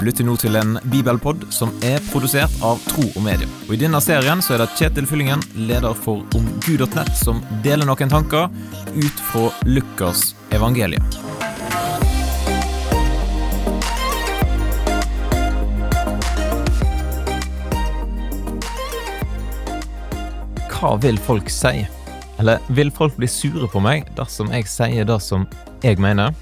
Du 0.00 0.06
lytter 0.06 0.24
nå 0.24 0.32
til 0.40 0.54
en 0.56 0.78
bibelpod 0.88 1.42
som 1.52 1.74
er 1.84 2.00
produsert 2.06 2.54
av 2.64 2.78
Tro 2.88 3.02
og 3.04 3.20
Medie. 3.20 3.44
Og 3.66 3.74
I 3.74 3.78
denne 3.82 3.98
serien 4.00 4.40
så 4.40 4.54
er 4.54 4.62
det 4.62 4.70
Kjetil 4.78 5.04
Fyllingen, 5.04 5.42
leder 5.68 5.92
for 5.92 6.22
omgud.nett, 6.38 7.10
som 7.20 7.42
deler 7.60 7.84
noen 7.84 8.08
tanker 8.08 8.46
ut 8.96 9.20
fra 9.28 9.50
Lukas 9.68 10.30
evangelium. 10.56 11.04
Hva 20.72 20.94
vil 21.04 21.20
folk 21.28 21.52
si? 21.52 21.84
Eller 22.40 22.64
vil 22.72 22.88
folk 22.88 23.20
bli 23.20 23.28
sure 23.28 23.68
på 23.68 23.84
meg 23.84 24.08
dersom 24.16 24.48
jeg 24.56 24.64
sier 24.78 25.12
det 25.12 25.20
som 25.28 25.44
jeg 25.84 26.00
mener? 26.00 26.32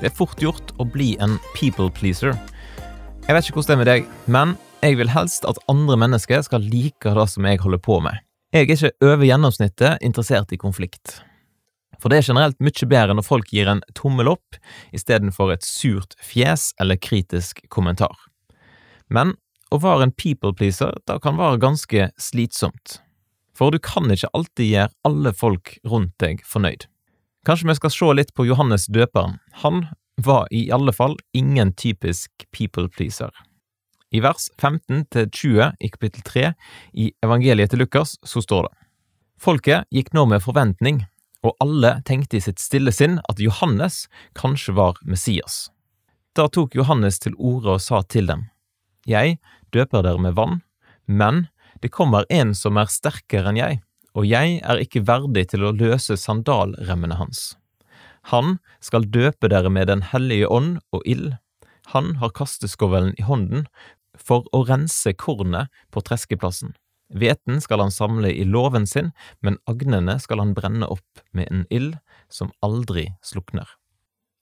Det 0.00 0.10
er 0.10 0.18
fort 0.18 0.42
gjort 0.42 0.74
å 0.82 0.90
bli 0.90 1.14
en 1.22 1.38
people 1.54 1.86
pleaser. 1.94 2.34
Jeg 3.26 3.34
vet 3.34 3.48
ikke 3.48 3.56
hvordan 3.58 3.66
det 3.66 3.74
er 3.74 3.80
med 3.80 3.88
deg, 3.90 4.04
men 4.30 4.50
jeg 4.86 4.96
vil 5.00 5.08
helst 5.10 5.46
at 5.50 5.58
andre 5.66 5.96
mennesker 5.98 6.44
skal 6.46 6.62
like 6.62 7.10
det 7.16 7.24
som 7.32 7.48
jeg 7.48 7.58
holder 7.58 7.80
på 7.82 7.96
med. 8.04 8.20
Jeg 8.54 8.68
er 8.68 8.70
ikke 8.76 8.90
over 9.02 9.26
gjennomsnittet 9.26 10.04
interessert 10.06 10.54
i 10.54 10.58
konflikt. 10.62 11.16
For 11.98 12.06
det 12.06 12.20
er 12.20 12.28
generelt 12.28 12.62
mye 12.62 12.86
bedre 12.86 13.16
når 13.18 13.26
folk 13.26 13.50
gir 13.50 13.66
en 13.72 13.82
tommel 13.98 14.30
opp 14.30 14.60
istedenfor 14.94 15.56
et 15.56 15.66
surt 15.66 16.14
fjes 16.22 16.68
eller 16.78 17.02
kritisk 17.02 17.64
kommentar. 17.66 18.14
Men 19.10 19.34
å 19.74 19.82
være 19.82 20.06
en 20.06 20.14
people 20.14 20.54
pleaser 20.54 20.94
da 21.10 21.18
kan 21.18 21.34
være 21.40 21.58
ganske 21.66 22.08
slitsomt. 22.22 23.00
For 23.58 23.74
du 23.74 23.82
kan 23.82 24.06
ikke 24.14 24.30
alltid 24.38 24.70
gjøre 24.70 24.94
alle 25.08 25.34
folk 25.34 25.80
rundt 25.82 26.14
deg 26.22 26.46
fornøyd. 26.46 26.86
Kanskje 27.42 27.72
vi 27.72 27.80
skal 27.82 27.98
se 27.98 28.16
litt 28.20 28.34
på 28.38 28.46
Johannes 28.46 28.86
døperen. 28.86 29.40
Han 29.66 29.88
var 30.16 30.48
i 30.50 30.70
alle 30.72 30.92
fall 30.92 31.16
ingen 31.32 31.72
typisk 31.72 32.30
people 32.50 32.88
pleaser. 32.88 33.30
I 34.10 34.20
vers 34.20 34.48
15-20 34.58 35.72
i 35.80 35.88
kapittel 35.88 36.22
3 36.22 36.52
i 36.92 37.10
evangeliet 37.24 37.70
til 37.70 37.82
Lukas 37.82 38.16
så 38.22 38.42
står 38.42 38.68
det 38.68 38.74
Folket 39.36 39.84
gikk 39.92 40.14
nå 40.16 40.24
med 40.30 40.40
forventning, 40.40 41.02
og 41.44 41.56
alle 41.60 41.98
tenkte 42.08 42.38
i 42.38 42.44
sitt 42.44 42.62
stille 42.62 42.92
sinn 42.94 43.18
at 43.28 43.42
Johannes 43.42 44.06
kanskje 44.38 44.72
var 44.78 44.96
Messias. 45.04 45.66
Da 46.36 46.48
tok 46.48 46.74
Johannes 46.76 47.20
til 47.20 47.36
orde 47.36 47.76
og 47.76 47.82
sa 47.84 48.02
til 48.02 48.26
dem, 48.30 48.48
Jeg 49.06 49.38
døper 49.72 50.02
dere 50.02 50.18
med 50.18 50.34
vann, 50.34 50.62
men 51.06 51.48
det 51.82 51.92
kommer 51.92 52.24
en 52.30 52.54
som 52.54 52.76
er 52.76 52.88
sterkere 52.90 53.52
enn 53.52 53.60
jeg, 53.60 53.80
og 54.16 54.24
jeg 54.26 54.60
er 54.64 54.80
ikke 54.80 55.04
verdig 55.04 55.50
til 55.52 55.64
å 55.64 55.74
løse 55.76 56.16
sandalremmene 56.16 57.20
hans. 57.20 57.56
Han 58.32 58.56
skal 58.82 59.06
døpe 59.10 59.50
dere 59.52 59.70
med 59.70 59.86
Den 59.86 60.02
hellige 60.02 60.48
ånd 60.50 60.78
og 60.92 61.02
ild. 61.06 61.36
Han 61.94 62.16
har 62.22 62.34
kasteskovelen 62.34 63.14
i 63.18 63.26
hånden 63.26 63.66
for 64.18 64.48
å 64.56 64.64
rense 64.66 65.12
kornet 65.14 65.70
på 65.94 66.02
treskeplassen. 66.02 66.74
Hveten 67.14 67.60
skal 67.62 67.84
han 67.84 67.94
samle 67.94 68.32
i 68.34 68.44
låven 68.44 68.86
sin, 68.86 69.12
men 69.40 69.60
agnene 69.70 70.18
skal 70.18 70.42
han 70.42 70.56
brenne 70.56 70.88
opp 70.90 71.22
med 71.30 71.52
en 71.52 71.66
ild 71.70 71.94
som 72.28 72.50
aldri 72.66 73.12
slukner. 73.22 73.68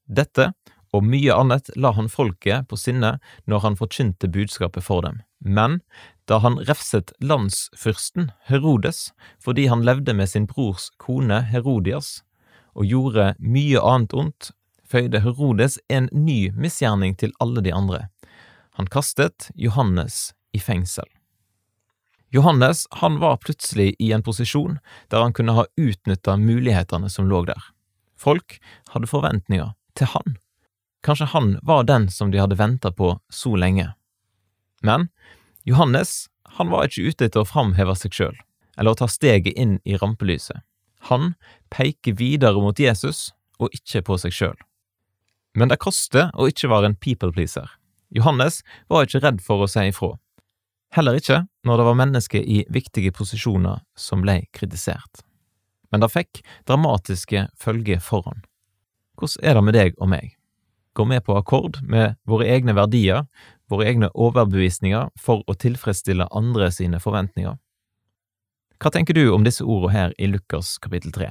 Dette 0.08 0.52
og 0.94 1.04
mye 1.04 1.34
annet 1.34 1.68
la 1.76 1.90
han 1.96 2.08
folket 2.08 2.68
på 2.70 2.78
sinne 2.78 3.16
når 3.50 3.64
han 3.66 3.76
forkynte 3.76 4.30
budskapet 4.30 4.86
for 4.86 5.04
dem. 5.04 5.20
Men 5.44 5.80
da 6.30 6.38
han 6.40 6.60
refset 6.68 7.12
landsfyrsten 7.20 8.30
Herodes 8.48 9.10
fordi 9.42 9.66
han 9.68 9.84
levde 9.84 10.14
med 10.16 10.30
sin 10.30 10.46
brors 10.48 10.88
kone 11.02 11.42
Herodias, 11.50 12.22
og 12.74 12.86
gjorde 12.90 13.32
mye 13.38 13.80
annet 13.80 14.14
ondt, 14.14 14.50
føyde 14.84 15.22
Herodes 15.24 15.78
en 15.88 16.08
ny 16.12 16.52
misgjerning 16.54 17.16
til 17.18 17.34
alle 17.42 17.62
de 17.64 17.72
andre. 17.74 18.08
Han 18.78 18.90
kastet 18.90 19.50
Johannes 19.54 20.34
i 20.52 20.60
fengsel. 20.60 21.06
Johannes 22.34 22.86
han 22.90 23.20
var 23.22 23.36
plutselig 23.36 23.94
i 23.98 24.10
en 24.12 24.22
posisjon 24.26 24.78
der 25.10 25.22
han 25.22 25.32
kunne 25.32 25.54
ha 25.54 25.68
utnytta 25.78 26.36
mulighetene 26.36 27.10
som 27.10 27.28
lå 27.30 27.44
der. 27.46 27.60
Folk 28.18 28.58
hadde 28.90 29.10
forventninger 29.10 29.70
til 29.94 30.10
han. 30.10 30.36
Kanskje 31.06 31.30
han 31.30 31.58
var 31.62 31.86
den 31.86 32.08
som 32.10 32.32
de 32.32 32.40
hadde 32.42 32.58
venta 32.58 32.90
på 32.90 33.12
så 33.30 33.54
lenge. 33.54 33.92
Men 34.82 35.08
Johannes 35.62 36.28
han 36.58 36.70
var 36.70 36.88
ikke 36.88 37.10
ute 37.10 37.28
etter 37.28 37.44
å 37.44 37.48
framheve 37.48 37.94
seg 37.98 38.14
sjøl, 38.14 38.36
eller 38.78 38.94
å 38.94 38.98
ta 38.98 39.08
steget 39.10 39.54
inn 39.58 39.78
i 39.84 39.98
rampelyset. 40.00 40.58
Han 41.10 41.34
peker 41.74 42.16
videre 42.18 42.60
mot 42.62 42.78
Jesus 42.80 43.32
og 43.60 43.74
ikke 43.76 44.02
på 44.06 44.18
seg 44.20 44.34
sjøl. 44.34 44.58
Men 45.54 45.70
det 45.70 45.82
koster 45.82 46.32
å 46.34 46.48
ikke 46.50 46.70
være 46.72 46.90
en 46.90 46.98
people 46.98 47.30
pleaser. 47.34 47.68
Johannes 48.14 48.62
var 48.90 49.06
ikke 49.06 49.22
redd 49.22 49.42
for 49.42 49.64
å 49.64 49.70
si 49.70 49.88
ifra. 49.90 50.14
Heller 50.94 51.18
ikke 51.18 51.40
når 51.66 51.80
det 51.80 51.86
var 51.88 51.98
mennesker 51.98 52.42
i 52.42 52.62
viktige 52.70 53.12
posisjoner 53.14 53.82
som 53.98 54.22
ble 54.22 54.44
kritisert. 54.54 55.24
Men 55.90 56.02
det 56.02 56.12
fikk 56.14 56.42
dramatiske 56.66 57.48
følger 57.58 58.00
for 58.02 58.26
han. 58.28 58.44
Hvordan 59.18 59.46
er 59.46 59.54
det 59.54 59.64
med 59.66 59.76
deg 59.78 59.98
og 59.98 60.10
meg? 60.10 60.32
Går 60.94 61.10
vi 61.10 61.20
på 61.26 61.36
akkord 61.38 61.80
med 61.82 62.14
våre 62.26 62.46
egne 62.54 62.74
verdier, 62.74 63.26
våre 63.70 63.88
egne 63.90 64.10
overbevisninger, 64.14 65.10
for 65.18 65.42
å 65.50 65.56
tilfredsstille 65.58 66.28
andre 66.30 66.70
sine 66.74 67.00
forventninger? 67.02 67.58
Hva 68.84 68.90
tenker 68.92 69.16
du 69.16 69.30
om 69.32 69.40
disse 69.40 69.64
ordene 69.64 69.94
her 69.94 70.10
i 70.20 70.26
Lukas 70.28 70.74
kapittel 70.76 71.08
3? 71.12 71.30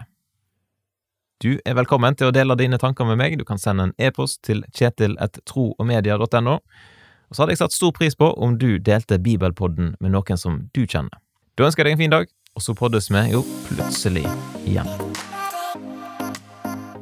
Du 1.38 1.60
er 1.62 1.76
velkommen 1.78 2.16
til 2.18 2.32
å 2.32 2.34
dele 2.34 2.56
dine 2.58 2.80
tanker 2.82 3.06
med 3.06 3.20
meg. 3.20 3.36
Du 3.38 3.46
kan 3.46 3.62
sende 3.62 3.86
en 3.86 3.94
e-post 4.02 4.40
til 4.48 4.64
kjetil.troogmedia.no. 4.74 6.56
Og 6.58 7.38
så 7.38 7.44
hadde 7.44 7.54
jeg 7.54 7.62
satt 7.62 7.76
stor 7.78 7.94
pris 7.94 8.18
på 8.18 8.32
om 8.42 8.58
du 8.58 8.80
delte 8.82 9.22
Bibelpodden 9.22 9.94
med 10.02 10.16
noen 10.16 10.42
som 10.42 10.64
du 10.74 10.82
kjenner. 10.88 11.14
Da 11.54 11.68
ønsker 11.70 11.86
jeg 11.86 11.92
deg 11.92 12.00
en 12.00 12.02
fin 12.02 12.16
dag, 12.16 12.34
og 12.58 12.66
så 12.66 12.74
poddes 12.74 13.12
vi 13.14 13.22
jo 13.36 13.46
plutselig 13.68 14.26
igjen. 14.66 14.90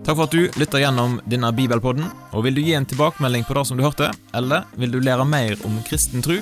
Takk 0.03 0.17
for 0.17 0.25
at 0.25 0.35
du 0.35 0.49
lytter 0.59 0.83
gjennom 0.83 1.21
denne 1.31 1.53
Bibelpodden. 1.55 2.11
Og 2.35 2.43
vil 2.43 2.59
du 2.59 2.65
gi 2.65 2.75
en 2.75 2.89
tilbakemelding 2.91 3.47
på 3.47 3.55
det 3.55 3.69
som 3.71 3.79
du 3.79 3.87
hørte, 3.87 4.11
eller 4.35 4.67
vil 4.75 4.91
du 4.91 4.99
lære 4.99 5.23
mer 5.31 5.55
om 5.63 5.79
kristen 5.87 6.19
tro? 6.27 6.41